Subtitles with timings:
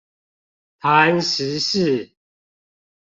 [0.81, 2.15] 談時事